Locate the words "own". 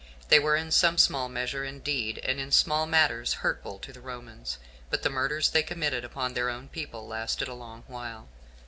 6.49-6.69